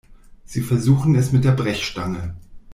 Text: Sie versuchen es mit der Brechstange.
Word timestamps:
Sie 0.45 0.61
versuchen 0.61 1.13
es 1.13 1.31
mit 1.31 1.43
der 1.43 1.51
Brechstange. 1.51 2.33